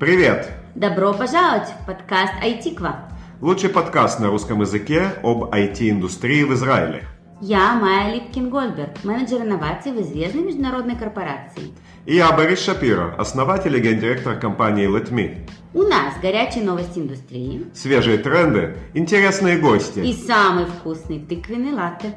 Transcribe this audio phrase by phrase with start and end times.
[0.00, 0.48] Привет!
[0.74, 3.10] Добро пожаловать в подкаст «Айтиква».
[3.42, 7.04] Лучший подкаст на русском языке об IT-индустрии в Израиле.
[7.42, 11.74] Я Майя Липкин-Гольберг, менеджер инноваций в известной международной корпорации.
[12.06, 15.46] И я Борис Шапиро, основатель и гендиректор компании LetMe.
[15.74, 19.98] У нас горячие новости индустрии Свежие тренды, интересные гости.
[19.98, 22.14] и самый вкусный тыквенный латте.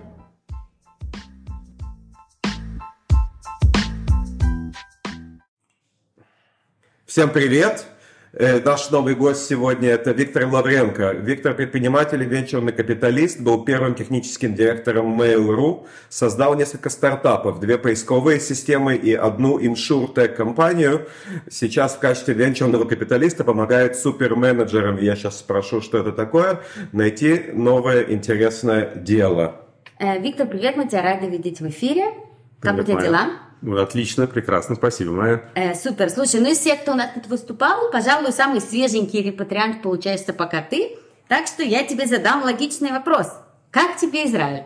[7.14, 7.86] Всем привет!
[8.34, 11.12] Э, Наш новый гость сегодня это Виктор Лавренко.
[11.12, 18.40] Виктор предприниматель и венчурный капиталист, был первым техническим директором Mail.ru, создал несколько стартапов, две поисковые
[18.40, 21.08] системы и одну иншуртек компанию.
[21.52, 26.62] Сейчас в качестве венчурного капиталиста помогает суперменеджерам, я сейчас спрошу, что это такое,
[26.94, 29.62] найти новое интересное дело.
[30.00, 32.06] Э, Виктор, привет, мы тебя рады видеть в эфире.
[32.60, 33.43] Как у тебя дела?
[33.66, 35.44] Отлично, прекрасно, спасибо, Майя.
[35.56, 36.10] Э, супер.
[36.10, 40.62] Слушай, ну из всех, кто у нас тут выступал, пожалуй, самый свеженький репатриант получается пока
[40.62, 40.98] ты.
[41.30, 43.28] Так что я тебе задам логичный вопрос.
[43.72, 44.66] Как тебе Израиль?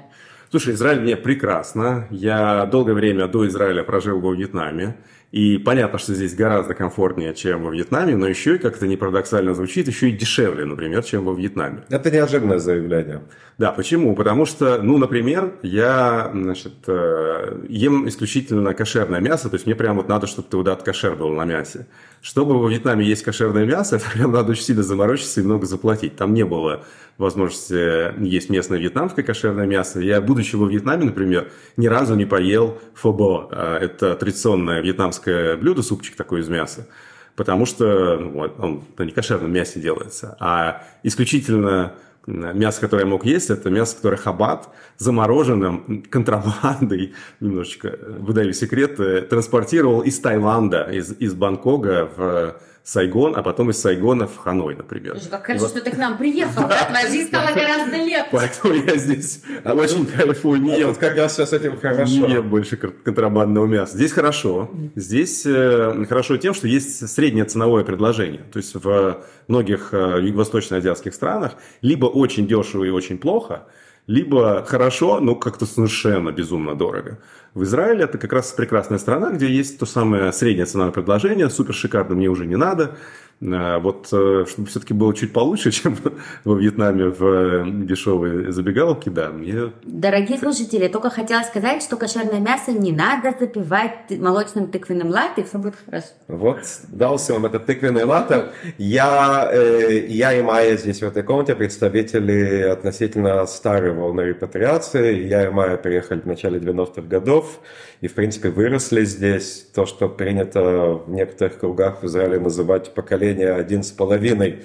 [0.50, 2.08] Слушай, Израиль мне прекрасно.
[2.09, 4.98] Я долгое время до Израиля прожил во Вьетнаме.
[5.31, 8.95] И понятно, что здесь гораздо комфортнее, чем во Вьетнаме, но еще и, как это не
[8.95, 11.84] парадоксально звучит, еще и дешевле, например, чем во Вьетнаме.
[11.89, 13.23] Это неожиданное заявление.
[13.58, 14.16] Да, почему?
[14.16, 19.97] Потому что, ну, например, я, значит, э, ем исключительно кошерное мясо, то есть мне прям
[19.97, 21.88] вот надо, чтобы туда кошер был на мясе.
[22.22, 26.16] Чтобы во Вьетнаме есть кошерное мясо, это прям надо очень сильно заморочиться и много заплатить.
[26.16, 26.84] Там не было
[27.18, 30.00] возможности есть местное вьетнамское кошерное мясо.
[30.00, 33.50] Я, будучи во Вьетнаме, например, ни разу не поел фобо.
[33.52, 36.88] А, Это традиционное вьетнамское блюдо, супчик такой из мяса.
[37.36, 40.36] Потому что ну, он на некошерном мясе делается.
[40.40, 41.94] А исключительно
[42.28, 49.22] мясо, которое я мог есть, это мясо, которое хабат, замороженным, контрабандой, немножечко выдаю секрет, э,
[49.22, 52.57] транспортировал из Таиланда, из, из Бангкока в
[52.88, 55.16] Сайгон, а потом из Сайгона в Ханой, например.
[55.18, 56.70] Слушай, как хорошо, что ты к нам приехал.
[56.70, 56.86] да?
[56.86, 58.30] Твоя жизнь стала гораздо легче.
[58.31, 62.28] Поэтому я здесь очень кайфую, не ем Вот как раз сейчас с этим не хорошо.
[62.28, 63.94] ем больше кон- контрабандного мяса.
[63.97, 64.72] Здесь хорошо.
[64.96, 68.44] Здесь э, хорошо тем, что есть среднее ценовое предложение.
[68.53, 73.68] То есть в многих э, юго-восточно-азиатских странах либо очень дешево и очень плохо,
[74.08, 77.20] либо хорошо, но как-то совершенно безумно дорого.
[77.57, 81.73] В Израиле это как раз прекрасная страна, где есть то самое среднее ценовое предложение, супер
[81.73, 82.97] шикарно мне уже не надо.
[83.42, 85.98] Э, Вот э, чтобы все-таки было чуть получше, чем
[86.44, 91.97] во Вьетнаме в э, дешевой забегаловке, да, мне Дорогие слушатели, я только хотела сказать, что
[91.97, 96.08] кошерное мясо не надо запивать молочным тыквенным латте, и все будет хорошо.
[96.28, 96.59] Вот,
[96.90, 98.50] дался вам этот тыквенный латте.
[98.78, 105.28] Я, э, я и Майя здесь в этой комнате представители относительно старой волны репатриации.
[105.28, 107.59] Я и Майя переехали в начале 90-х годов
[108.02, 109.68] и, в принципе, выросли здесь.
[109.74, 112.94] То, что принято в некоторых кругах в Израиле называть
[113.28, 114.64] поколение один с половиной.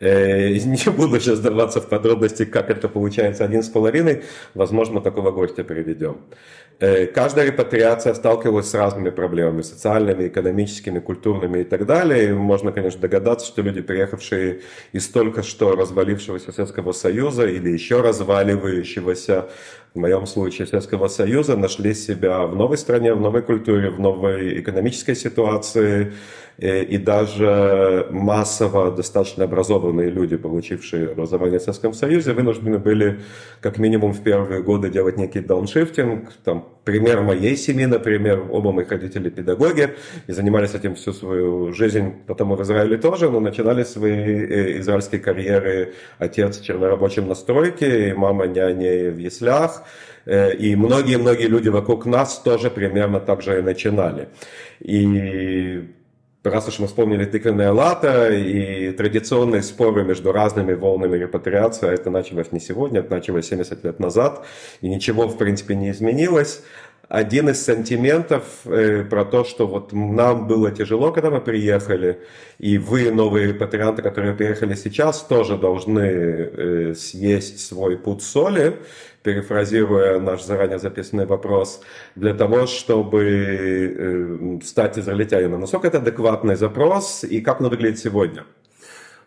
[0.00, 4.22] Э, Не буду сейчас вдаваться в подробности, как это получается один с половиной.
[4.54, 6.16] Возможно, такого гостя приведем.
[6.80, 12.30] Э, Каждая репатриация сталкивалась с разными проблемами, социальными, экономическими, культурными и так далее.
[12.30, 14.60] И можно, конечно, догадаться, что люди, приехавшие
[14.92, 19.44] из только что развалившегося Советского Союза или еще разваливающегося,
[19.94, 24.60] в моем случае, Советского Союза, нашли себя в новой стране, в новой культуре, в новой
[24.60, 26.12] экономической ситуации.
[26.58, 33.20] Э, И даже массово достаточно образованные люди, получившие образование в Советском Союзе, вынуждены были
[33.60, 36.30] как минимум в первые годы делать некий дауншифтинг.
[36.44, 39.94] Там, пример моей семьи, например, оба моих родители педагоги
[40.28, 44.78] и занимались этим всю свою жизнь, потом и в Израиле тоже, но начинали свои э,
[44.80, 49.79] израильские карьеры отец чернорабочим на стройке, и мама няней в яслях.
[50.26, 54.28] Э, И многие-многие люди вокруг нас тоже примерно так же и начинали.
[54.80, 55.88] И
[56.44, 62.10] раз уж мы вспомнили тыквенное лата и традиционные споры между разными волнами репатриации, а это
[62.10, 64.46] началось не сегодня, это началось 70 лет назад,
[64.80, 66.62] и ничего, в принципе, не изменилось.
[67.10, 72.20] Один из сантиментов э, про то, что вот нам было тяжело, когда мы приехали,
[72.60, 78.76] и вы, новые репатрианты, которые приехали сейчас, тоже должны э, съесть свой пуд соли,
[79.24, 81.80] перефразируя наш заранее записанный вопрос,
[82.14, 85.62] для того, чтобы э, стать израильтянином.
[85.62, 88.44] Насколько это адекватный запрос и как он выглядит сегодня?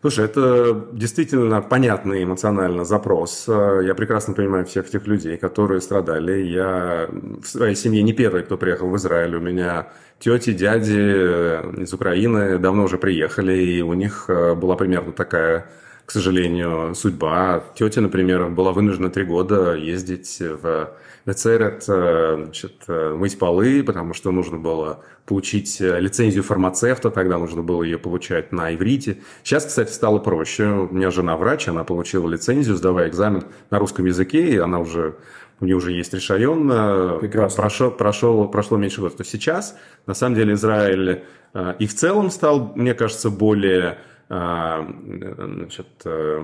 [0.04, 3.46] Слушай, это действительно понятный эмоционально запрос.
[3.48, 6.42] Э, Я прекрасно понимаю всех тех людей, которые страдали.
[6.42, 9.34] Я в своей семье не первый, кто приехал в Израиль.
[9.34, 9.88] У меня
[10.20, 15.68] тети, дяди э, из Украины давно уже приехали, и у них э, была примерно такая
[16.06, 17.64] к сожалению, судьба.
[17.74, 20.92] Тетя, например, была вынуждена три года ездить в
[21.26, 27.98] Вецерет, значит, мыть полы, потому что нужно было получить лицензию фармацевта, тогда нужно было ее
[27.98, 29.20] получать на иврите.
[29.42, 30.66] Сейчас, кстати, стало проще.
[30.66, 35.16] У меня жена врач, она получила лицензию, сдавая экзамен на русском языке, и она уже
[35.64, 36.68] у нее уже есть решайон,
[37.20, 37.62] Прекрасно.
[37.62, 39.16] прошел, прошел, прошло меньше года.
[39.16, 41.24] То сейчас, на самом деле, Израиль
[41.54, 43.96] э, и в целом стал, мне кажется, более э,
[44.34, 46.44] значит, э,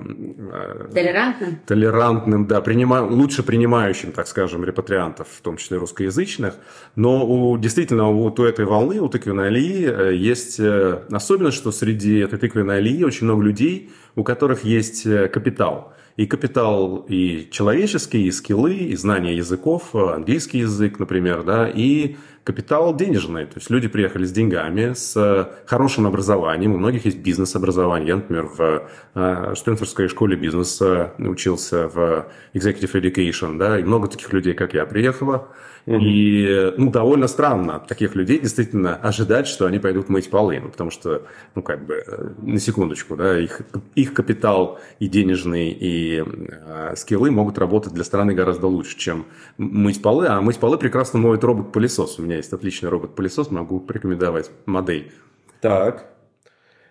[0.52, 1.58] э, Толерантно?
[1.66, 6.54] толерантным, да, принима, лучше принимающим, так скажем, репатриантов, в том числе русскоязычных.
[6.94, 12.18] Но у, действительно вот у этой волны, у тыквенной алии э, есть особенность, что среди
[12.18, 15.92] этой тыквенной алии очень много людей, у которых есть капитал.
[16.16, 22.94] И капитал и человеческий, и скиллы, и знание языков, английский язык, например, да, и капитал
[22.94, 23.44] денежный.
[23.46, 26.74] То есть люди приехали с деньгами, с э, хорошим образованием.
[26.74, 28.08] У многих есть бизнес-образование.
[28.08, 34.32] Я, например, в э, Стэнфордской школе бизнеса учился в Executive Education, да, и много таких
[34.32, 35.48] людей, как я, приехало.
[35.86, 40.68] И, ну, довольно странно от таких людей действительно ожидать, что они пойдут мыть полы, ну,
[40.68, 41.22] потому что,
[41.54, 43.62] ну, как бы, э, на секундочку, да, их,
[43.94, 49.24] их капитал и денежный, и э, скиллы могут работать для страны гораздо лучше, чем
[49.56, 52.18] мыть полы, а мыть полы прекрасно моет робот-пылесос.
[52.18, 55.12] У меня есть отличный робот-пылесос, могу порекомендовать модель.
[55.60, 56.06] Так.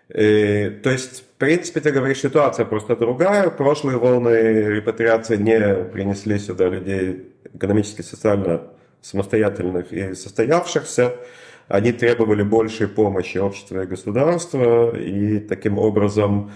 [0.08, 3.50] Э, то есть, в принципе, ты говоришь, ситуация просто другая.
[3.50, 8.62] Прошлые волны репатриации не принесли сюда людей экономически, социально
[9.00, 11.14] самостоятельных и состоявшихся.
[11.68, 16.50] Они требовали большей помощи общества и государства, и таким образом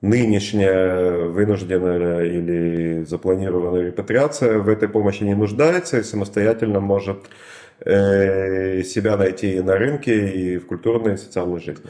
[0.00, 7.18] нынешняя вынужденная или запланированная репатриация в этой помощи не нуждается и самостоятельно может
[7.80, 11.84] э, себя найти на рынке, и в культурной, и социальной жизни.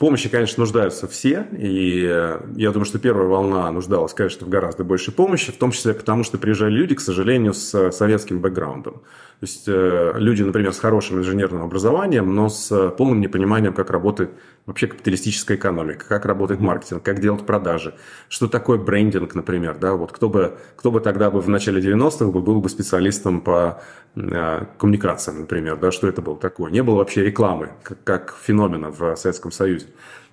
[0.00, 4.82] Помощи, конечно, нуждаются все, и э, я думаю, что первая волна нуждалась, конечно, в гораздо
[4.82, 8.94] большей помощи, в том числе потому, что приезжали люди, к сожалению, с советским бэкграундом.
[8.94, 9.02] То
[9.42, 14.30] есть э, люди, например, с хорошим инженерным образованием, но с полным непониманием, как работает
[14.70, 17.94] вообще капиталистическая экономика, как работает маркетинг, как делать продажи,
[18.28, 22.26] что такое брендинг, например, да, вот кто бы, кто бы тогда бы в начале 90-х
[22.26, 23.82] бы был бы специалистом по
[24.14, 26.70] э, коммуникациям, например, да, что это было такое.
[26.70, 29.86] Не было вообще рекламы, как, как феномена в Советском Союзе.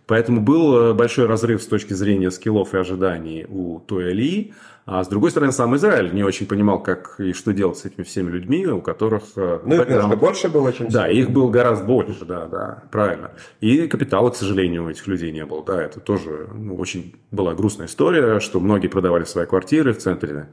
[0.07, 4.53] Поэтому был большой разрыв с точки зрения скиллов и ожиданий у той Алии,
[4.89, 8.05] а с другой стороны, сам Израиль не очень понимал, как и что делать с этими
[8.05, 9.23] всеми людьми, у которых...
[9.35, 13.31] Ну, их немножко больше было, чем Да, их было гораздо больше, да, да, правильно.
[13.59, 17.53] И капитала, к сожалению, у этих людей не было, да, это тоже ну, очень была
[17.53, 20.47] грустная история, что многие продавали свои квартиры в центре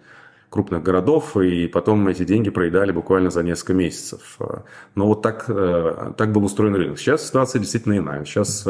[0.50, 4.38] крупных городов, и потом эти деньги проедали буквально за несколько месяцев.
[4.96, 6.98] Но вот так, так был устроен рынок.
[6.98, 8.24] Сейчас ситуация действительно иная.
[8.24, 8.66] Сейчас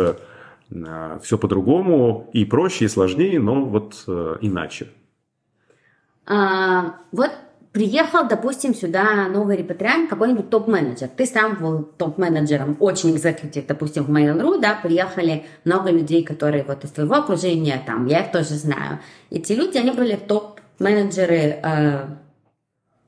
[1.22, 4.04] все по-другому, и проще, и сложнее, но вот
[4.40, 4.88] иначе.
[6.26, 7.30] А, вот
[7.74, 11.08] приехал, допустим, сюда новый репатриант, какой-нибудь топ-менеджер.
[11.08, 16.84] Ты сам был топ-менеджером, очень экзекутив, допустим, в Mail.ru, да, приехали много людей, которые вот
[16.84, 19.00] из твоего окружения, там, я их тоже знаю.
[19.30, 22.06] Эти люди, они были топ-менеджеры э,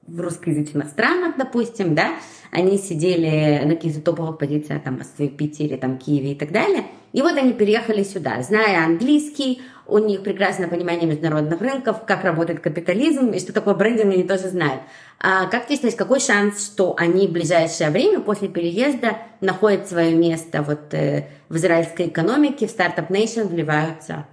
[0.08, 2.16] в русскоязычных странах, допустим, да,
[2.50, 6.84] они сидели на каких-то топовых позициях, там, в Питере, там, Киеве и так далее.
[7.16, 12.60] И вот они переехали сюда, зная английский, у них прекрасное понимание международных рынков, как работает
[12.60, 14.82] капитализм и что такое брендинг, они тоже знают.
[15.18, 20.14] А как ты считаешь, какой шанс, что они в ближайшее время после переезда находят свое
[20.14, 24.26] место вот, э, в израильской экономике, в стартап Nation, вливаются?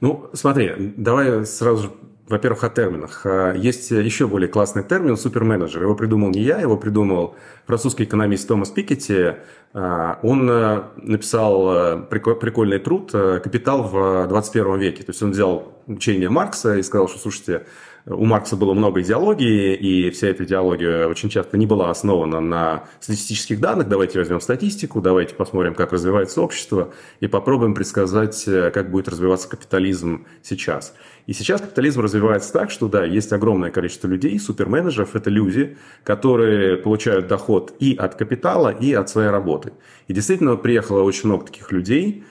[0.00, 1.90] Ну, смотри, давай сразу же
[2.28, 3.22] во-первых, о терминах.
[3.24, 5.82] А, есть еще более классный термин– суперменеджер.
[5.82, 7.34] Его придумал не я, его придумал
[7.66, 9.32] французский экономист Томас Пикетти.
[9.74, 15.02] А, он э, написал э, прикольный труд э, «Капитал в 21 веке».
[15.02, 17.66] То есть он взял учение Маркса и сказал, что, слушайте,
[18.10, 22.84] у Маркса было много идеологии, и вся эта идеология очень часто не была основана на
[23.00, 23.88] статистических данных.
[23.88, 30.26] Давайте возьмем статистику, давайте посмотрим, как развивается общество, и попробуем предсказать, как будет развиваться капитализм
[30.42, 30.94] сейчас.
[31.26, 36.78] И сейчас капитализм развивается так, что да, есть огромное количество людей, суперменеджеров, это люди, которые
[36.78, 39.72] получают доход и от капитала, и от своей работы.
[40.06, 42.24] И действительно приехало очень много таких людей,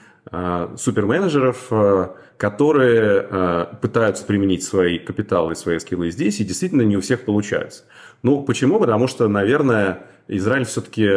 [0.76, 6.96] суперменеджеров, а, которые а, пытаются применить свои капиталы и свои скиллы здесь, и действительно не
[6.96, 7.84] у всех получается.
[8.22, 8.78] Ну, почему?
[8.78, 11.08] Потому что, наверное, Израиль все-таки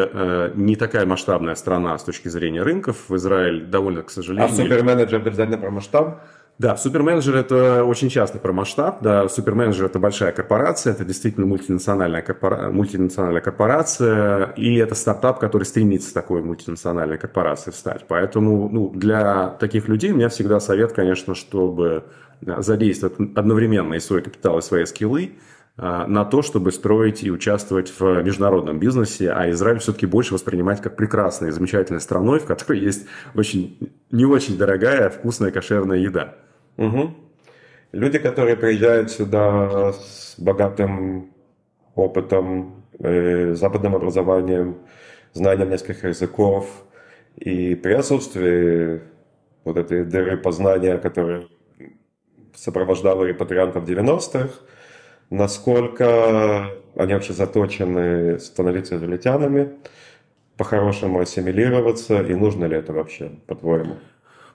[0.55, 3.09] не такая масштабная страна с точки зрения рынков.
[3.09, 4.45] Израиль довольно, к сожалению...
[4.45, 6.21] А суперменеджер обязательно про масштаб?
[6.61, 9.01] Да, суперменеджер это очень часто про масштаб.
[9.01, 12.69] Да, суперменеджер это большая корпорация, это действительно мультинациональная, корпора...
[12.69, 18.05] мультинациональная корпорация, и это стартап, который стремится такой мультинациональной корпорацией стать.
[18.07, 22.03] Поэтому ну, для таких людей у меня всегда совет, конечно, чтобы
[22.41, 25.31] задействовать одновременно и свой капитал, и свои скиллы,
[25.77, 30.79] а, на то, чтобы строить и участвовать в международном бизнесе, а Израиль все-таки больше воспринимать
[30.79, 36.35] как прекрасной замечательной страной, в которой есть очень, не очень дорогая, вкусная кошерная еда.
[36.77, 37.13] Угу.
[37.91, 41.33] Люди, которые приезжают сюда с богатым
[41.95, 44.77] опытом, э, западным образованием,
[45.33, 46.85] знанием нескольких языков,
[47.37, 49.01] и при отсутствии
[49.63, 51.43] вот этой дыры познания, которая
[52.55, 54.49] сопровождала репатриантов 90-х,
[55.29, 59.71] насколько они вообще заточены становиться израильтянами,
[60.57, 63.95] по-хорошему ассимилироваться, и нужно ли это вообще, по-твоему?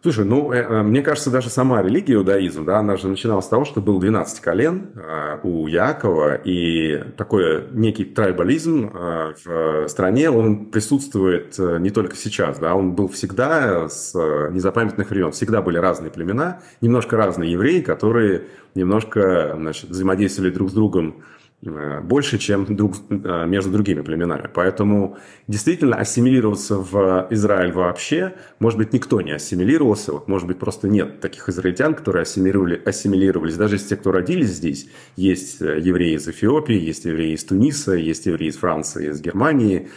[0.02, 3.48] Слушай, ну, э, э, мне кажется, даже сама религия иудаизм, да, она же начиналась с
[3.48, 10.30] того, что был 12 колен э, у Якова, и такой некий трайбализм э, в стране,
[10.30, 15.78] он присутствует э, не только сейчас, да, он был всегда с незапамятных времен, всегда были
[15.78, 21.22] разные племена, немножко разные евреи, которые немножко, значит, взаимодействовали друг с другом
[21.62, 24.48] больше, чем друг, э, между другими племенами.
[24.52, 25.16] Поэтому
[25.48, 31.20] действительно ассимилироваться в Израиль вообще, может быть, никто не ассимилировался, вот, может быть, просто нет
[31.20, 33.56] таких израильтян, которые ассимилировали, ассимилировались.
[33.56, 37.94] Даже из тех, кто родились здесь, есть э, евреи из Эфиопии, есть евреи из Туниса,
[37.94, 39.88] есть евреи из Франции, из Германии,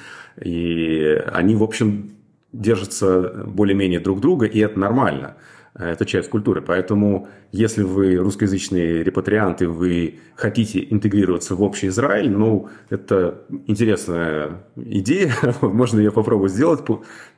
[0.42, 2.12] и они, в общем,
[2.54, 5.36] держатся более-менее друг друга, и это нормально.
[5.76, 6.62] Это часть культуры.
[6.62, 15.34] Поэтому, если вы русскоязычные репатрианты, вы хотите интегрироваться в общий Израиль, ну, это интересная идея.
[15.62, 16.82] Можно ее попробовать сделать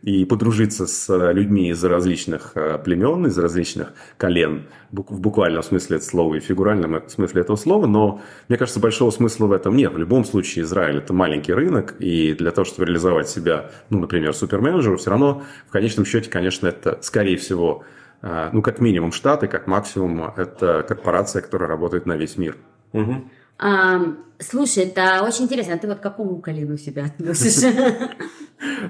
[0.01, 6.09] и подружиться с людьми из различных э, племен, из различных колен, в буквальном смысле этого
[6.09, 7.85] слова и в фигуральном смысле этого слова.
[7.85, 9.93] Но, мне кажется, большого смысла в этом нет.
[9.93, 14.33] В любом случае, Израиль– это маленький рынок, и для того, чтобы реализовать себя, ну, например,
[14.33, 17.83] суперменеджеру, все равно, в конечном счете, конечно, это, скорее всего,
[18.21, 22.57] ну, как минимум Штаты, как максимум это корпорация, которая работает на весь мир.
[22.93, 23.23] Угу.
[23.57, 24.01] А,
[24.39, 25.75] слушай, это очень интересно.
[25.75, 27.63] А ты вот к какому колену себя относишь?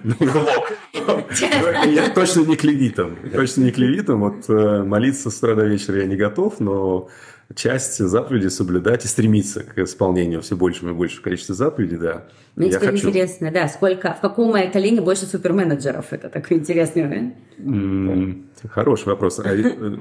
[0.04, 0.16] Ну,
[1.86, 3.18] я точно не к левитам.
[3.34, 4.20] Точно не к левитам.
[4.22, 7.10] Вот э, молиться с утра до вечера я не готов, но
[7.56, 12.26] часть заповедей соблюдать и стремиться к исполнению все большего и большего количества заповедей, да.
[12.56, 13.08] Мне я теперь хочу.
[13.10, 16.12] интересно, да, сколько, в каком моей колене больше суперменеджеров?
[16.12, 17.36] Это такой интересный момент.
[17.58, 19.40] Mm, хороший вопрос.
[19.40, 19.56] А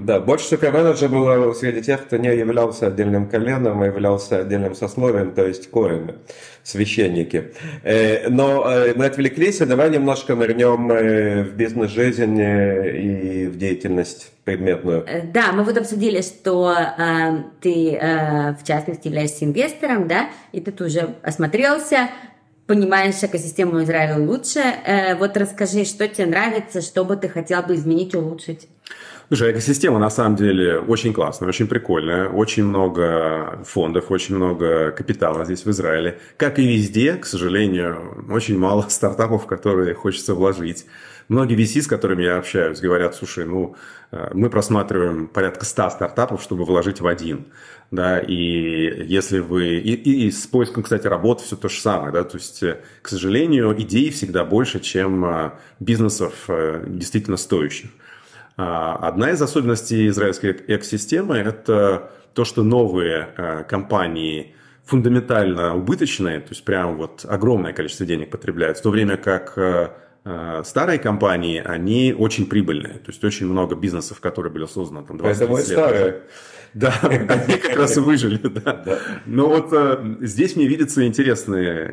[0.05, 5.33] да, больше суперменеджеров было среди тех, кто не являлся отдельным коленом, а являлся отдельным сословием,
[5.33, 6.17] то есть коины,
[6.63, 7.53] священники.
[7.83, 15.07] Э, но э, мы отвлеклись, давай немножко нырнем э, в бизнес-жизнь и в деятельность предметную.
[15.33, 16.75] Да, мы вот обсудили, что
[17.61, 22.11] ты, э, в частности, являешься инвестором, да, и ты тоже осмотрелся,
[22.67, 24.63] понимаешь экосистему Израиля лучше.
[25.19, 28.69] Вот расскажи, что тебе нравится, что бы ты хотел бы изменить, улучшить.
[29.33, 32.29] Слушай, экосистема на самом деле очень классная, очень прикольная.
[32.29, 36.19] Очень много фондов, очень много капитала здесь в Израиле.
[36.37, 40.85] Как и везде, к сожалению, очень мало стартапов, в которые хочется вложить.
[41.29, 43.77] Многие VC, с которыми я общаюсь, говорят, слушай, ну,
[44.11, 47.47] э, мы просматриваем порядка 100 стартапов, чтобы вложить в один.
[47.93, 48.35] Да, и
[49.07, 49.77] если вы...
[49.77, 52.13] И, и, и с поиском, кстати, работы все то же самое.
[52.13, 57.91] Да, то есть, э, к сожалению, идей всегда больше, чем э, бизнесов действительно стоящих.
[58.61, 66.65] А, одна из особенностей израильской экосистемы– это то, что новые компании фундаментально убыточные, то есть
[66.65, 69.57] прям вот огромное количество денег потребляют, в то время как
[70.23, 72.95] Э, старые компании, они очень прибыльные.
[72.95, 75.67] То есть очень много бизнесов, которые были созданы там 20 Это лет.
[75.67, 76.23] старые.
[76.75, 78.85] Да, они как раз и выжили, да.
[79.27, 81.93] Но вот э, здесь мне видится интересная,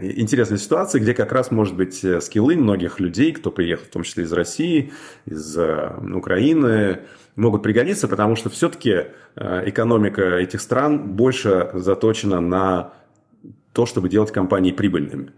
[0.58, 4.24] ситуация, где как раз, может быть, э, скиллы многих людей, кто приехал, в том числе
[4.26, 4.92] из России,
[5.26, 7.00] из Украины,
[7.36, 9.06] могут пригодиться, потому что все-таки
[9.36, 12.94] экономика этих стран больше заточена на
[13.74, 15.34] то, чтобы делать компании прибыльными.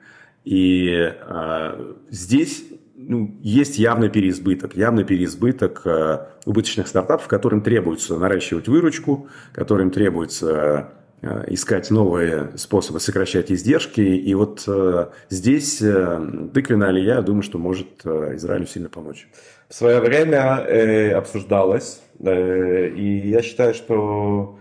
[0.45, 2.63] И э, здесь
[3.09, 10.91] ну, есть явный переизбыток, явный переизбыток э, убыточных стартапов, которым требуется наращивать выручку, которым требуется
[11.23, 14.01] э, искать новые способы сокращать издержки.
[14.01, 19.27] И вот э, здесь э, тыквенная алия, я думаю, что может э, Израилю сильно помочь.
[19.69, 24.59] В свое время э, обсуждалось, э, и я считаю, что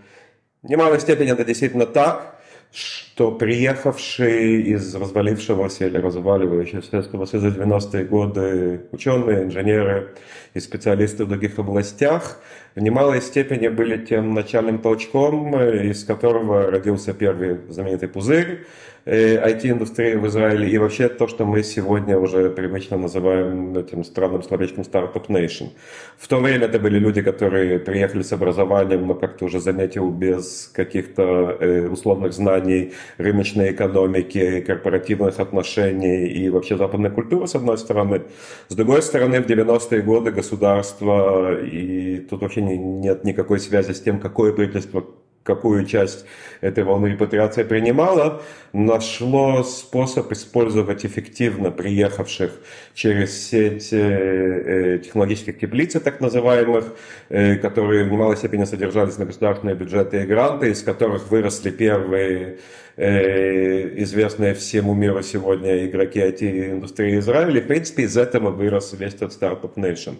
[0.63, 2.38] в немалой степени это действительно так,
[2.71, 10.15] что приехавшие из развалившегося или разваливающегося Советского Союза 90-е годы ученые, инженеры
[10.53, 12.39] и специалисты в других областях
[12.75, 18.65] в немалой степени были тем начальным толчком, из которого родился первый знаменитый пузырь,
[19.09, 24.83] IT-индустрии в Израиле и вообще то, что мы сегодня уже привычно называем этим странным словечком
[24.83, 25.69] Startup Nation.
[26.17, 30.09] В то время это были люди, которые приехали с образованием, но, как ты уже заметил,
[30.09, 37.77] без каких-то э, условных знаний рыночной экономики, корпоративных отношений и вообще западной культуры, с одной
[37.77, 38.21] стороны.
[38.67, 44.19] С другой стороны, в 90-е годы государство, и тут вообще нет никакой связи с тем,
[44.19, 45.05] какое правительство
[45.43, 46.25] какую часть
[46.61, 48.41] этой волны репатриации принимала,
[48.73, 52.51] нашло способ использовать эффективно приехавших
[52.93, 56.93] через сеть э, э, технологических теплиц, так называемых,
[57.29, 62.57] э, которые в немалой степени содержались на государственные бюджеты и гранты, из которых выросли первые
[62.97, 67.61] известные всему миру сегодня игроки IT-индустрии Израиля.
[67.61, 70.15] В принципе, из этого вырос весь этот Startup Nation.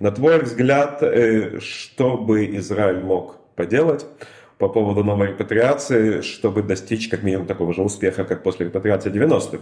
[0.00, 1.00] На твой взгляд,
[1.60, 4.04] что бы Израиль мог поделать,
[4.58, 9.58] по поводу новой репатриации, чтобы достичь как минимум такого же успеха, как после репатриации 90-х?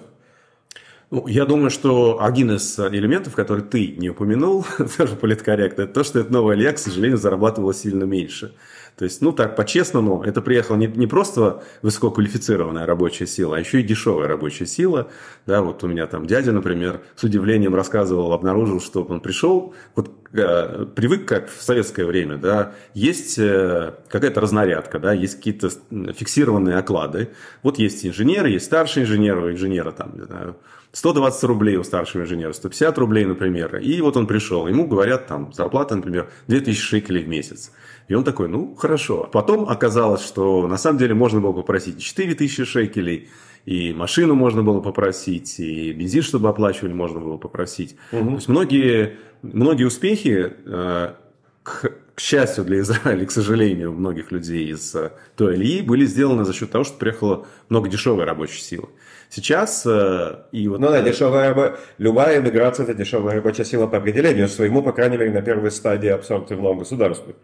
[1.11, 4.65] Ну, я думаю, что один из элементов, который ты не упомянул,
[4.97, 8.55] тоже политкорректно, это то, что эта новая Илья, к сожалению, зарабатывала сильно меньше.
[8.97, 13.81] То есть, ну так, по-честному, это приехала не, не просто высококвалифицированная рабочая сила, а еще
[13.81, 15.09] и дешевая рабочая сила.
[15.47, 20.11] Да, вот у меня там дядя, например, с удивлением рассказывал, обнаружил, что он пришел, вот
[20.33, 25.71] э, привык как в советское время, да, есть э, какая-то разнарядка, да, есть какие-то
[26.13, 27.31] фиксированные оклады.
[27.63, 30.57] Вот есть инженеры, есть старший инженер, у инженера там, не знаю,
[30.93, 33.77] 120 рублей у старшего инженера, 150 рублей, например.
[33.79, 37.73] И вот он пришел, ему говорят, там, зарплата, например, 2000 шекелей в месяц.
[38.09, 39.29] И он такой, ну, хорошо.
[39.33, 43.29] Потом оказалось, что на самом деле можно было попросить 4000 шекелей,
[43.65, 47.97] и машину можно было попросить, и бензин, чтобы оплачивали, можно было попросить.
[48.11, 48.25] Угу.
[48.25, 51.15] То есть многие, многие успехи, э,
[51.63, 56.45] к, к счастью для Израиля, к сожалению, многих людей из э, той Ильи, были сделаны
[56.45, 58.89] за счет того, что приехало много дешевой рабочей силы.
[59.31, 60.81] Сейчас э, и вот...
[60.81, 65.31] Ну да, дешевая, любая иммиграция– это дешевая рабочая сила по определению, своему, по крайней мере,
[65.31, 67.35] на первой стадии абсорбции в новом государстве.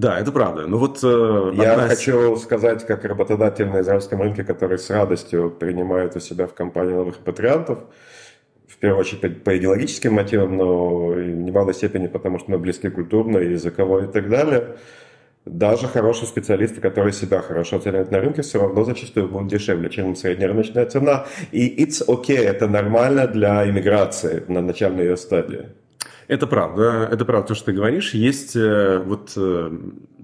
[0.00, 0.66] Да, это правда.
[0.66, 1.88] Ну вот, э, Я одна...
[1.88, 6.94] хочу сказать, как работодатель на израильском рынке, который с радостью принимает у себя в компании
[6.94, 7.80] новых репатриантов,
[8.66, 12.88] в первую очередь по, идеологическим мотивам, но и в немалой степени потому, что мы близки
[12.88, 14.76] культурно, и языково и так далее.
[15.44, 20.16] Даже хорошие специалисты, которые себя хорошо оценивают на рынке, все равно зачастую будут дешевле, чем
[20.16, 21.26] средняя рыночная цена.
[21.52, 25.66] И it's okay, это нормально для иммиграции на начальной ее стадии.
[26.30, 28.14] Это правда, это правда, то, что ты говоришь.
[28.14, 29.78] Есть э, вот э,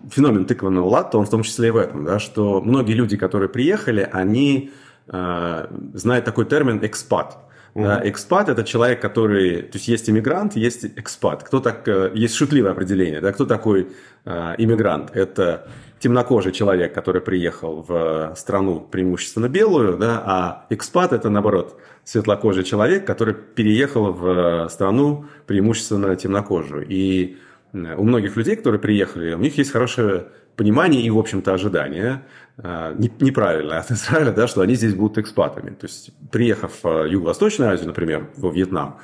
[0.09, 3.49] феномен тыквенного латта, он в том числе и в этом, да, что многие люди, которые
[3.49, 4.71] приехали, они
[5.09, 7.39] э, знают такой термин «экспат».
[7.75, 7.83] Mm-hmm.
[7.83, 11.43] Да, экспат это человек, который, то есть есть иммигрант, есть экспат.
[11.43, 13.89] Кто так, э, есть шутливое определение, да, кто такой
[14.25, 15.11] э, иммигрант?
[15.13, 15.67] Это
[15.99, 23.07] темнокожий человек, который приехал в страну преимущественно белую, да, а экспат это наоборот светлокожий человек,
[23.07, 26.87] который переехал в страну преимущественно темнокожую.
[26.89, 27.37] И
[27.73, 32.23] у многих людей, которые приехали, у них есть хорошее понимание и, в общем-то, ожидание
[32.59, 35.71] а, неправильное от Израиля, да, что они здесь будут экспатами.
[35.71, 38.97] То есть, приехав в Юго-Восточную Азию, например, во Вьетнам,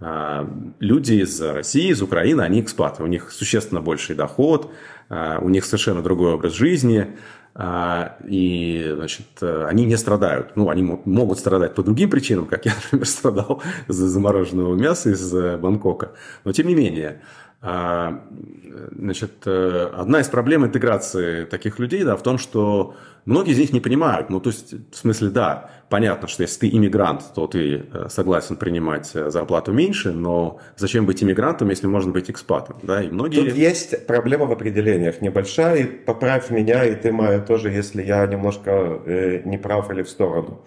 [0.00, 3.02] люди из России, из Украины, они экспаты.
[3.02, 4.70] У них существенно больший доход,
[5.08, 7.16] а, у них совершенно другой образ жизни,
[7.54, 10.52] а, и, значит, они не страдают.
[10.54, 15.32] Ну, они могут страдать по другим причинам, как я, например, страдал из-за замороженного мяса из
[15.32, 16.12] Бангкока.
[16.44, 22.22] Но, тем не менее, а, значит, э, одна из проблем интеграции таких людей да, в
[22.22, 22.94] том, что
[23.24, 24.30] многие из них не понимают.
[24.30, 28.56] Ну, то есть, в смысле, да, понятно, что если ты иммигрант, то ты э, согласен
[28.56, 32.78] принимать э, зарплату меньше, но зачем быть иммигрантом, если можно быть экспатом?
[32.84, 33.02] Да?
[33.02, 33.48] И многие...
[33.48, 38.24] Тут есть проблема в определениях небольшая, и поправь меня, и ты, Майя, тоже, если я
[38.26, 38.70] немножко
[39.04, 40.64] э, не прав или в сторону.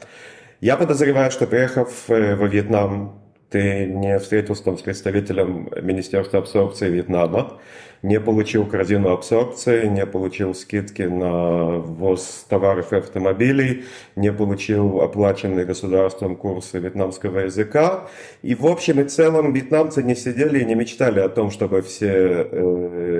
[0.59, 7.59] Я подозреваю, что приехав во Вьетнам ты не встретился там с представителем Министерства абсорбции Вьетнама,
[8.01, 13.83] не получил корзину абсорбции, не получил скидки на ввоз товаров и автомобилей,
[14.15, 18.07] не получил оплаченные государством курсы вьетнамского языка.
[18.41, 22.07] И в общем и целом вьетнамцы не сидели и не мечтали о том, чтобы все
[22.07, 23.10] э,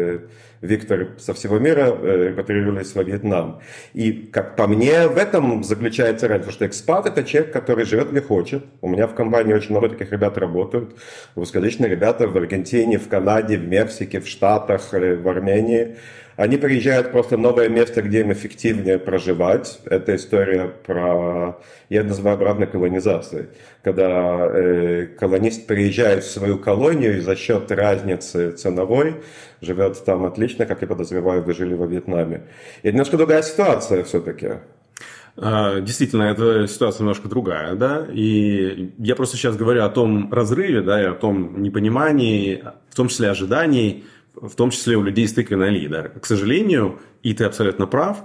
[0.62, 3.62] Виктор со всего мира э, репатрировались во Вьетнам.
[3.94, 8.22] И, как по мне, в этом заключается разница, что экспат– это человек, который живет где
[8.22, 8.64] хочет.
[8.82, 10.96] У меня в компании очень много таких ребят работают.
[11.36, 15.98] Русскоязычные ребята в Аргентине, в Канаде, в Мексике, в Штатах, э, в Армении.
[16.38, 19.80] Они приезжают просто в новое место, где им эффективнее проживать.
[19.86, 23.48] Это история про, я называю обратной колонизацией.
[23.84, 29.16] Когда э, колонист приезжает в свою колонию и за счет разницы ценовой
[29.62, 32.44] живет там отлично, как я подозреваю, вы жили во Вьетнаме.
[32.84, 34.54] И немножко другая ситуация все-таки.
[35.38, 40.82] А, действительно, эта ситуация немножко другая, да, и я просто сейчас говорю о том разрыве,
[40.82, 45.34] да, и о том непонимании, в том числе ожиданий, в том числе у людей с
[45.34, 46.04] тыквенной алией, да.
[46.04, 48.24] К сожалению, и ты абсолютно прав,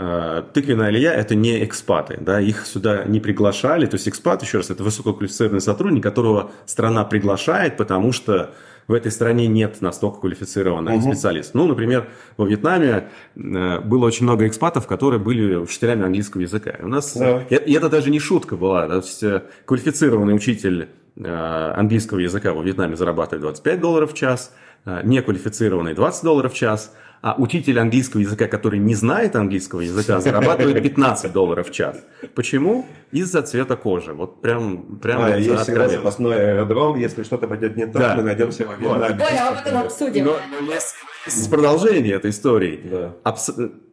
[0.00, 4.58] а, тыквенная алия– это не экспаты, да, их сюда не приглашали, то есть экспат, еще
[4.58, 8.54] раз, это высококвалифицированный сотрудник, которого страна приглашает, потому что
[8.86, 11.12] в этой стране нет настолько квалифицированных угу.
[11.12, 11.54] специалистов.
[11.56, 16.76] Ну, например, во Вьетнаме э, было очень много экспатов, которые были учителями английского языка.
[16.80, 17.42] У нас, да.
[17.50, 22.62] и это даже не шутка была, то есть э, квалифицированный учитель э, английского языка во
[22.62, 28.46] Вьетнаме зарабатывает 25 долларов в час, неквалифицированный 20 долларов в час– а учитель английского языка,
[28.46, 32.04] который не знает английского языка, зарабатывает 15 долларов в час.
[32.34, 32.86] Почему?
[33.10, 34.12] Из-за цвета кожи.
[34.12, 38.14] Вот прям, прям а, есть всегда запасной аэродром, если что-то пойдет не так, да.
[38.16, 39.18] мы найдемся в Вьетнаме.
[39.20, 40.26] Ой, а потом обсудим.
[40.26, 40.94] Но, но есть,
[41.26, 42.80] есть продолжение этой истории.
[42.84, 43.14] Да.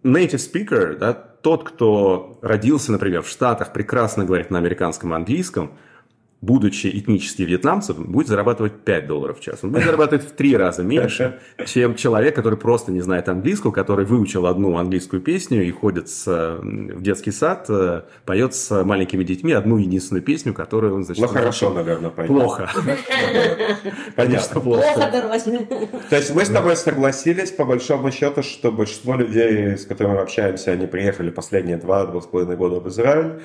[0.04, 5.71] Native speaker, да, тот, кто родился, например, в Штатах, прекрасно говорит на американском английском,
[6.45, 9.60] будучи этнически вьетнамцем, будет зарабатывать 5 долларов в час.
[9.63, 14.05] Он будет зарабатывать в три раза меньше, чем человек, который просто не знает английского, который
[14.05, 16.25] выучил одну английскую песню и ходит с,
[16.62, 21.29] в детский сад, э, поет с маленькими детьми одну единственную песню, которую он зачем Ну,
[21.29, 22.36] хорошо, наверное, пойдет.
[22.36, 22.69] Плохо.
[24.15, 24.62] Понятно.
[24.62, 25.67] Плохо дороже.
[26.10, 30.21] То есть мы с тобой согласились, по большому счету, что большинство людей, с которыми мы
[30.21, 33.41] общаемся, они приехали последние два-два с половиной года в Израиль,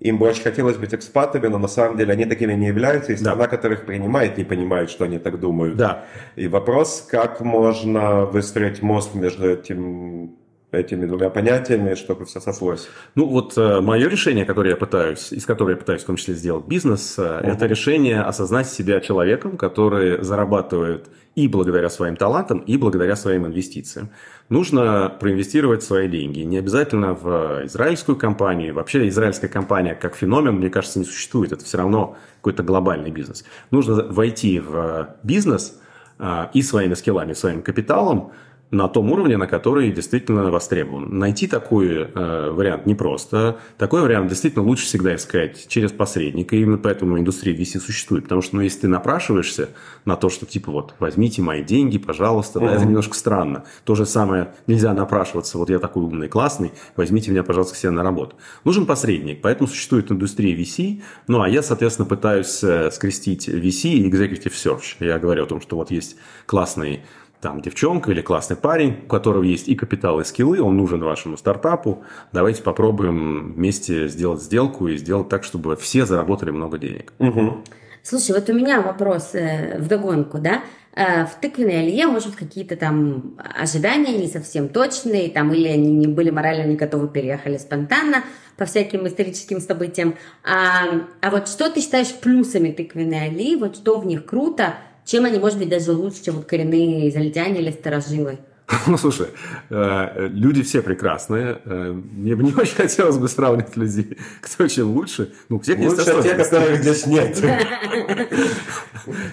[0.00, 3.16] им бы очень хотелось быть экспатами, но на самом деле они такими не являются, и
[3.16, 3.48] страна, да.
[3.48, 5.76] которых принимает, не понимает, что они так думают.
[5.76, 6.04] Да.
[6.36, 10.36] И вопрос, как можно выстроить мост между этим
[10.70, 12.88] этими двумя понятиями, чтобы все сошлось?
[13.14, 16.34] Ну вот э, мое решение, которое я пытаюсь, из которого я пытаюсь в том числе
[16.34, 17.48] сделать бизнес, э, угу.
[17.48, 24.10] это решение осознать себя человеком, который зарабатывает и благодаря своим талантам, и благодаря своим инвестициям.
[24.48, 26.40] Нужно проинвестировать свои деньги.
[26.40, 28.74] Не обязательно в израильскую компанию.
[28.74, 31.52] Вообще израильская компания как феномен, мне кажется, не существует.
[31.52, 33.44] Это все равно какой-то глобальный бизнес.
[33.70, 35.80] Нужно войти в бизнес
[36.18, 38.32] э, и своими скиллами, своим капиталом,
[38.70, 41.18] на том уровне, на который действительно востребован.
[41.18, 43.58] Найти такой э, вариант непросто.
[43.78, 46.54] Такой вариант действительно лучше всегда искать через посредника.
[46.54, 48.24] И именно поэтому индустрия VC существует.
[48.24, 49.70] Потому что ну, если ты напрашиваешься
[50.04, 53.64] на то, что типа вот возьмите мои деньги, пожалуйста, да, это немножко странно.
[53.84, 57.90] То же самое нельзя напрашиваться, вот я такой умный, классный, возьмите меня, пожалуйста, к себе
[57.90, 58.36] на работу.
[58.64, 61.02] Нужен посредник, поэтому существует индустрия VC.
[61.26, 64.96] Ну, а я, соответственно, пытаюсь э, скрестить VC и Executive Search.
[65.00, 67.00] Я говорю о том, что вот есть классный
[67.40, 71.36] там девчонка или классный парень, у которого есть и капитал, и скиллы, он нужен вашему
[71.36, 72.02] стартапу.
[72.32, 77.12] Давайте попробуем вместе сделать сделку и сделать так, чтобы все заработали много денег.
[77.18, 77.64] Угу.
[78.02, 80.62] Слушай, вот у меня вопрос э, в догонку, да?
[80.94, 86.06] Э, в тыквенной алье, может, какие-то там ожидания не совсем точные, там, или они не
[86.06, 88.24] были морально не готовы, переехали спонтанно
[88.56, 90.16] по всяким историческим событиям.
[90.42, 90.86] А,
[91.20, 94.74] а вот что ты считаешь плюсами тыквенной алии, вот что в них круто,
[95.08, 98.38] чем они, может быть, даже лучше, чем вот коренные израильтяне или старожилы?
[98.86, 99.28] Ну, слушай,
[99.70, 101.58] э, люди все прекрасные.
[101.64, 105.32] Э, мне бы не очень хотелось бы сравнивать людей, кто чем лучше.
[105.48, 107.42] Ну, всех лучше те, которых здесь нет.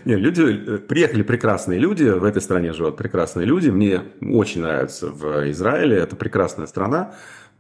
[0.06, 3.70] Нет, люди, э, приехали прекрасные люди, в этой стране живут прекрасные люди.
[3.70, 7.14] Мне очень нравится в Израиле, это прекрасная страна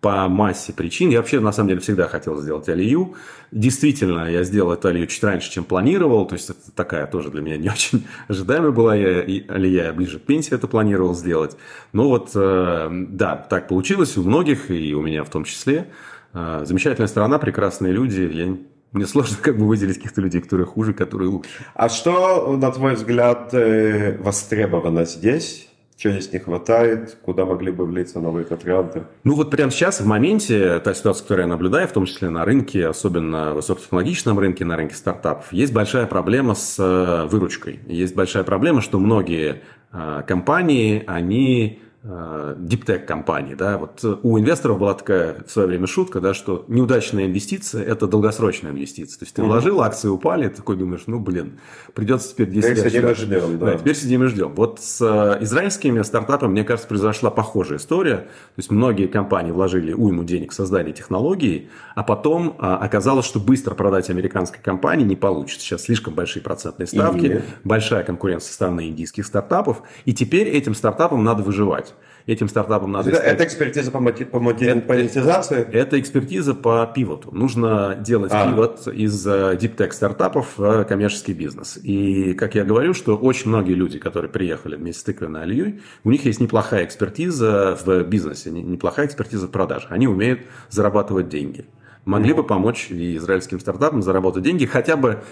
[0.06, 1.10] по массе причин.
[1.10, 3.16] Я вообще, на самом деле, всегда хотел сделать алию.
[3.52, 6.28] Действительно, я сделал эту алию чуть раньше, чем планировал.
[6.28, 8.96] То есть, это такая тоже для меня не очень ожидаемая была.
[8.96, 11.58] Я, и алия ближе к пенсии это планировал сделать.
[11.92, 15.88] Но вот, э, да, так получилось у многих, и у меня в том числе.
[16.34, 18.30] Э, замечательная страна, прекрасные люди.
[18.32, 18.58] Я
[18.92, 21.66] мне сложно как бы выделить каких-то людей, которые хуже, которые лучше.
[21.74, 25.70] А что, на твой взгляд, э, востребовано здесь?
[25.98, 27.18] Чего здесь не хватает?
[27.22, 29.04] Куда могли бы влиться новые патриоты?
[29.24, 32.44] Ну вот прямо сейчас, в моменте, та ситуация, которую я наблюдаю, в том числе на
[32.44, 37.80] рынке, особенно на высокотехнологичном рынке, на рынке стартапов, есть большая проблема с э, выручкой.
[37.88, 39.62] Есть большая проблема, что многие
[39.94, 43.56] э, компании, они диптек э, компании.
[43.56, 43.78] Да?
[43.80, 48.08] Вот э, у инвесторов была такая в свое время шутка, да, что неудачная инвестиция– это
[48.08, 49.20] долгосрочная инвестиция.
[49.20, 51.60] То есть ты вложил, акции упали, ты такой думаешь, ну, блин,
[51.94, 53.60] придется теперь 10 теперь лет сидим и ждем.
[53.60, 53.66] Да.
[53.66, 54.54] да, теперь сидим и ждем.
[54.56, 58.18] Вот с э, израильскими стартапами, мне кажется, произошла похожая история.
[58.18, 63.74] То есть многие компании вложили уйму денег в создание технологий, а потом оказалось, что быстро
[63.74, 65.66] продать американской компании не получится.
[65.66, 67.42] Сейчас слишком большие процентные ставки, и...
[67.64, 71.95] большая конкуренция со стороны индийских стартапов, и теперь этим стартапам надо выживать.
[72.28, 75.68] Этим стартапам надо Это, это экспертиза по, моти- по моти- по монетизации?
[75.72, 77.30] Это экспертиза по пивоту.
[77.34, 78.52] Нужно делать А.
[78.52, 81.78] пивот из э, tech стартапов в коммерческий бизнес.
[81.82, 86.12] И, как я говорю, что очень многие люди, которые приехали вместе с тыквенной Алией, у
[86.12, 89.88] них есть неплохая экспертиза в бизнесе, не- неплохая экспертиза в продаже.
[89.90, 91.66] Они умеют зарабатывать деньги.
[92.06, 94.66] Могли бы помочь и израильским стартапам заработать деньги.
[94.66, 95.24] Хотя бы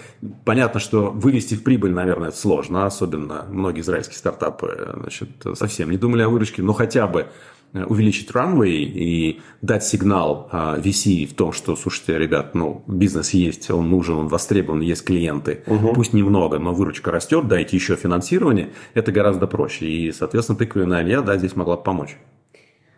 [0.44, 2.84] понятно, что вывести в прибыль, наверное, это сложно.
[2.84, 6.62] Особенно многие израильские стартапы значит, совсем не думали о выручке.
[6.62, 7.28] Но хотя бы
[7.74, 13.30] э, увеличить runway и дать сигнал а, VC в том, что, слушайте, ребят, ну, бизнес
[13.30, 15.62] есть, он нужен, он востребован, есть клиенты,
[15.94, 19.86] пусть немного, но выручка растет, дайте еще финансирование, это гораздо проще.
[19.86, 22.16] И, соответственно, тыквенная Алья, да, здесь могла бы помочь.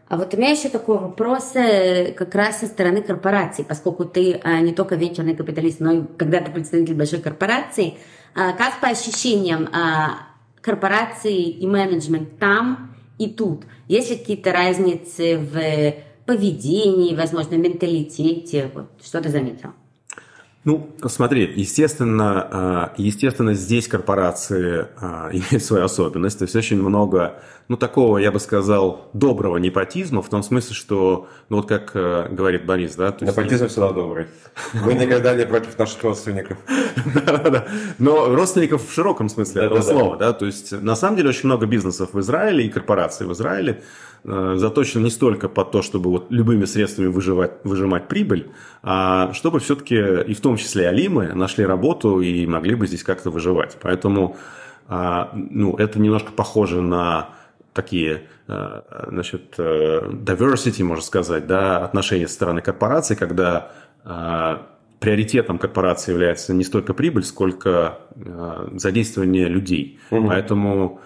[0.09, 4.41] А вот у меня еще такой вопрос э, как раз со стороны корпораций, поскольку ты
[4.45, 7.95] а, не только венчурный капиталист, но и когда-то представитель большой корпорации.
[8.35, 10.29] А, как по ощущениям а,
[10.61, 13.65] корпорации и менеджмент там и тут?
[13.89, 18.71] Есть ли какие-то разницы в поведении, возможно, менталитете?
[18.73, 19.71] Вот, что ты заметил?
[20.67, 26.41] Ну, смотри, естественно, а, естественно, здесь корпорации а, имеют свою особенность.
[26.41, 31.29] То есть очень много, ну, такого, я бы сказал, доброго непотизма, в том смысле, что,
[31.51, 34.27] ну, вот как э, говорит Борис, да, то есть- Непотизм всегда добрый.
[34.85, 36.59] Мы никогда не против наших родственников.
[37.15, 37.69] Да-да-да.
[38.01, 41.67] Но родственников в широком смысле этого слова, да, то есть на самом деле очень много
[41.67, 43.85] бизнесов в Израиле и корпораций в Израиле
[44.27, 48.51] э, заточено не столько под то, чтобы вот любыми средствами выживать, выжимать прибыль,
[48.83, 53.31] а чтобы все-таки и в том числе Алимы нашли работу и могли бы здесь как-то
[53.31, 53.79] выживать.
[53.81, 54.37] Поэтому
[54.89, 57.31] а, ну, это немножко похоже на
[57.73, 63.71] такие, э, значит, э, diversity, можно сказать, да, отношения со стороны корпорации, когда
[64.05, 64.57] э,
[64.99, 70.01] приоритетом корпорации является не столько прибыль, сколько э, задействование людей.
[70.11, 71.01] Поэтому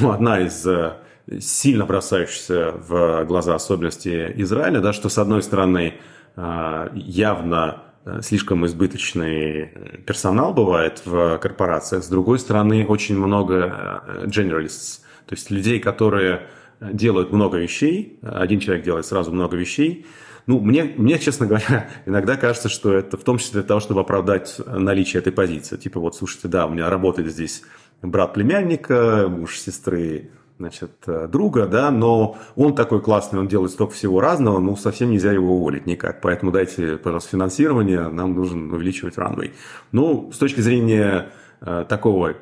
[0.00, 0.94] ну, одна из э,
[1.40, 5.94] сильно бросающихся в глаза особенностей Израиля, да, что с одной стороны
[6.36, 9.66] э, явно э, слишком избыточный
[10.06, 16.46] персонал бывает в корпорациях, с другой стороны очень много э, generalists, то есть людей, которые
[16.80, 20.06] делают много вещей, один человек делает сразу много вещей,
[20.46, 24.00] ну, мне, мне, честно говоря, иногда кажется, что это в том числе для того, чтобы
[24.00, 25.76] оправдать наличие этой позиции.
[25.76, 27.64] Типа, вот, слушайте, да, у меня работает здесь
[28.00, 33.94] брат племянника, муж сестры, значит, э, друга, да, но он такой классный, он делает столько
[33.94, 36.20] всего разного, ну, совсем нельзя его уволить никак.
[36.20, 39.52] Поэтому дайте, пожалуйста, финансирование, нам нужно увеличивать ранвей.
[39.92, 42.34] Ну, с точки зрения э, такого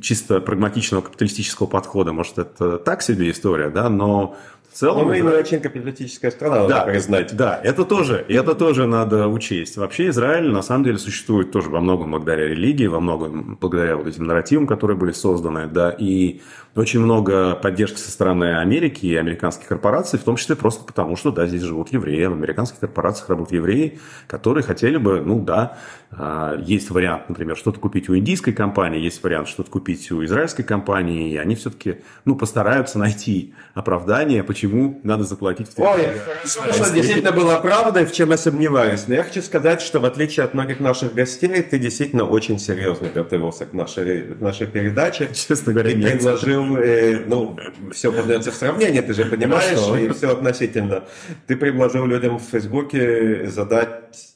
[0.00, 4.36] чисто прагматичного капиталистического подхода, может, это так себе история, да, но
[4.70, 4.98] в целом...
[4.98, 7.34] Но мы Израиль- именно очень капиталистическая страна, надо признать.
[7.34, 9.76] да, это тоже, это тоже надо учесть.
[9.76, 14.06] Вообще Израиль на самом деле существует тоже во многом благодаря религии, во многом благодаря вот
[14.06, 16.40] этим нарративам, которые были созданы, да, и
[16.76, 21.32] очень много поддержки со стороны Америки и американских корпораций, в том числе просто потому, что,
[21.32, 25.78] да, здесь живут евреи, в американских корпорациях работают евреи, которые хотели бы, ну да,
[26.12, 30.64] а, есть вариант, например, что-то купить у индийской компании, есть вариант что-то купить у израильской
[30.64, 36.18] компании, и они все-таки, ну, постараются найти оправдание, почему надо заплатить в три Ой, раза.
[36.20, 39.04] хорошо, что действительно была правдой, в чем я сомневаюсь.
[39.06, 43.08] Но я хочу сказать, что в отличие от многих наших гостей, ты действительно очень серьезно
[43.08, 45.28] готовился к нашей, к нашей передаче.
[45.32, 46.12] Честно говоря, Ты нет.
[46.12, 47.58] предложил, э, ну,
[47.92, 49.96] все подается в сравнение, ты же понимаешь, Хорошо.
[49.96, 51.04] и все относительно.
[51.46, 53.88] Ты предложил людям в Фейсбуке задать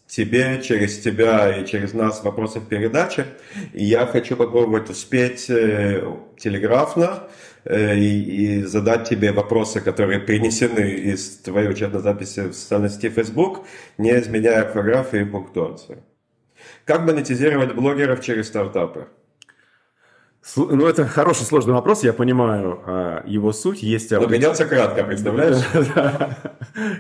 [0.07, 3.27] тебе, через тебя и через нас вопросы в передаче.
[3.73, 6.03] И я хочу попробовать успеть э,
[6.39, 7.25] телеграфно
[7.70, 13.64] и, и задать тебе вопросы, которые принесены из твоей учетной записи в социальной сети Facebook,
[13.98, 15.98] не изменяя орфографию и пунктуацию.
[16.85, 19.09] Как монетизировать блогеров через стартапы?
[20.57, 23.83] Ну, это хороший сложный вопрос, я понимаю а, его суть.
[23.83, 25.57] Есть Но придется кратко, представляешь?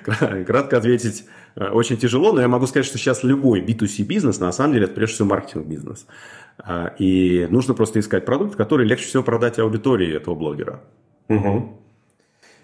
[0.46, 4.50] Кратко ответить э, очень тяжело, но я могу сказать, что сейчас любой B2C бизнес, на
[4.50, 6.06] самом деле, это прежде всего маркетинг бизнес.
[6.58, 10.80] А, И нужно просто искать продукт, который легче всего продать аудитории этого блогера.
[11.28, 11.76] Мгм.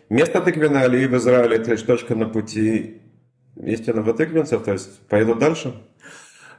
[0.09, 3.01] Место тыквенной аллеи в Израиле– это лишь точка на пути
[3.57, 5.75] истинного тыквенца, то есть поедут дальше?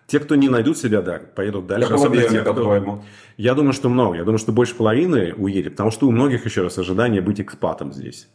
[0.08, 1.94] Те, кто не найдут себя, да, поедут дальше.
[1.94, 3.04] Особенно те, кто- по-твоему?
[3.38, 4.16] Я думаю, что много.
[4.18, 7.94] Я думаю, что больше половины уедет, потому что у многих, еще раз, ожидание быть экспатом
[7.94, 8.28] здесь.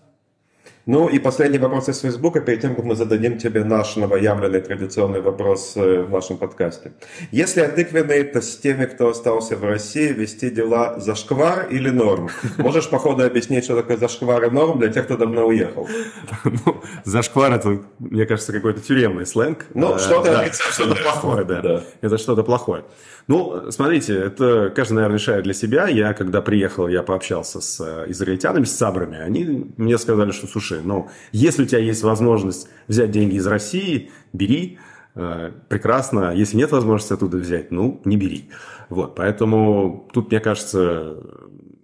[0.86, 5.20] Ну и последний вопрос из Фейсбука, перед тем, как мы зададим тебе наш новоявленный традиционный
[5.20, 6.92] вопрос э, в нашем подкасте.
[7.32, 12.28] Если отыквенный, то с теми, кто остался в России, вести дела за шквар или норм?
[12.58, 15.88] Можешь по ходу объяснить, что такое за шквар и норм для тех, кто давно уехал?
[16.44, 19.66] Ну, зашквар это, мне кажется, какой-то тюремный сленг.
[19.74, 21.60] Ну, Э, что-то что-то плохое, да.
[21.60, 21.82] Да.
[22.00, 22.84] Это что-то плохое.
[23.28, 25.88] Ну, смотрите, это каждый, наверное, решает для себя.
[25.88, 29.18] Я, когда приехал, я пообщался с э, израильтянами, с сабрами.
[29.18, 34.10] Они мне сказали, что, слушай, ну, если у тебя есть возможность взять деньги из России,
[34.32, 34.78] бери.
[35.14, 36.32] Э, Прекрасно.
[36.34, 38.50] Если нет возможности оттуда взять, ну, не бери.
[38.88, 41.16] Вот, поэтому тут, мне кажется,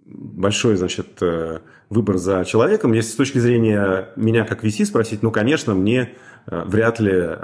[0.05, 2.93] большой, значит, э, выбор за человеком.
[2.93, 6.13] Если с точки зрения меня как VC спросить, ну, конечно, мне
[6.45, 7.37] э, вряд ли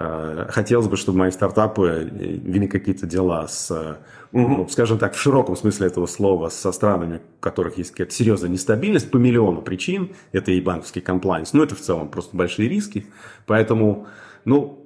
[0.49, 3.97] хотелось бы, чтобы мои стартапы вели какие-то дела с,
[4.31, 8.49] ну, скажем так, в широком смысле этого слова, со странами, у которых есть какая-то серьезная
[8.49, 10.11] нестабильность по миллиону причин.
[10.31, 13.07] Это и банковский комплайнс, ну, это в целом просто большие риски.
[13.45, 14.07] Поэтому,
[14.45, 14.85] ну,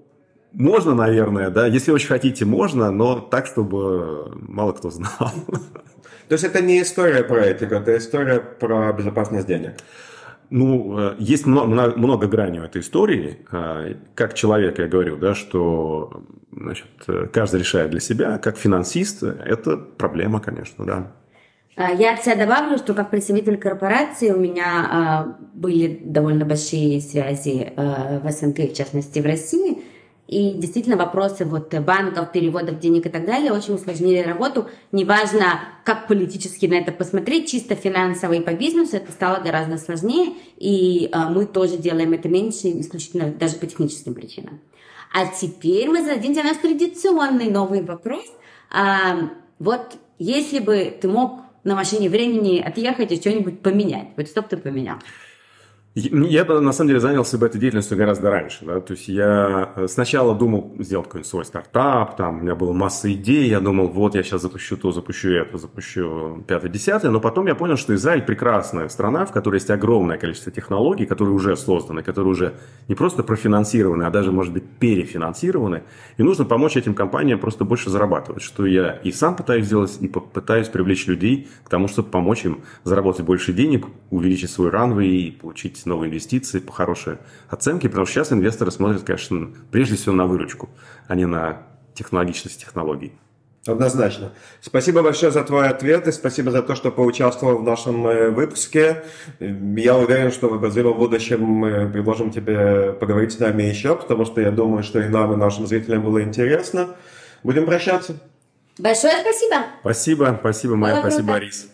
[0.53, 5.32] можно, наверное, да, если очень хотите, можно, но так, чтобы мало кто знал.
[6.29, 9.73] То есть это не история про этику, это история про безопасность денег.
[10.49, 13.39] Ну, э, есть много, много, граней в этой истории.
[13.51, 18.38] Э, Как человек, я говорю, да, что значит, э, каждый решает для себя.
[18.38, 21.12] Как финансист, это проблема, конечно, да.
[21.75, 27.01] А, Я от себя добавлю, что как представитель корпорации у меня а, были довольно большие
[27.01, 29.83] связи а, в СНГ, в частности в России.
[30.34, 34.67] И действительно вопросы вот банков, переводов денег и так далее очень усложнили работу.
[34.91, 40.34] Неважно, как политически на это посмотреть, чисто финансово и по бизнесу это стало гораздо сложнее.
[40.58, 44.60] И а, мы тоже делаем это меньше, исключительно даже по техническим причинам.
[45.13, 48.26] А теперь мы зададим тебе наш традиционный новый вопрос.
[48.72, 54.41] А, вот если бы ты мог на машине времени отъехать и что-нибудь поменять, вот что
[54.41, 54.98] бы ты поменял?
[55.95, 58.65] Я бы, на самом деле, занялся бы этой деятельностью гораздо раньше.
[58.65, 58.79] Да?
[58.79, 63.13] То есть я э, сначала думал сделать какой-нибудь свой стартап, там у меня была масса
[63.13, 67.53] идей, я думал, вот я сейчас запущу то, запущу это, запущу пятое-десятое, но потом я
[67.53, 72.32] понял, что Израиль прекрасная страна, в которой есть огромное количество технологий, которые уже созданы, которые
[72.32, 72.53] уже
[72.88, 75.84] не просто профинансированы, а даже, может быть, перефинансированы,
[76.17, 80.08] и нужно помочь этим компаниям просто больше зарабатывать, что я и сам пытаюсь сделать, и
[80.08, 85.32] пытаюсь привлечь людей к тому, чтобы помочь им заработать больше денег, увеличить свой ранвей и
[85.32, 87.17] получить новые инвестиции по хорошей
[87.50, 90.69] оценке, потому что сейчас инвесторы смотрят, конечно, прежде всего на выручку,
[91.08, 91.63] а не на
[91.96, 93.13] технологичность технологий.
[93.65, 94.34] Однозначно.
[94.60, 99.04] Спасибо большое за твой ответ и спасибо за то, что поучаствовал в нашем э, выпуске.
[99.39, 104.41] Я уверен, что в обозримом будущем мы предложим тебе поговорить с нами еще, потому что
[104.41, 106.89] я думаю, что и нам, и нашим зрителям было интересно.
[107.43, 108.17] Будем прощаться.
[108.78, 109.65] Большое спасибо!
[109.80, 111.28] Спасибо, спасибо, Майя, спасибо.
[111.28, 111.73] Борис.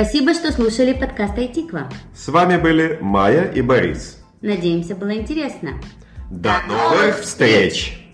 [0.00, 1.92] Спасибо, что слушали подкаст IT Club.
[2.14, 4.22] С вами были Майя и Борис.
[4.40, 5.70] Надеемся, было интересно.
[6.30, 8.07] До новых встреч!